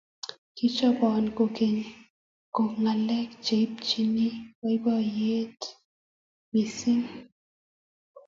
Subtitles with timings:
[0.55, 1.79] Kichobon kokeny
[2.55, 4.27] ko ngalek che ibchine
[4.59, 5.37] boiboiye
[6.51, 7.05] mising.